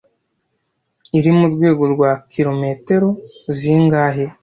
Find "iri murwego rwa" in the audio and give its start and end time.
1.17-2.11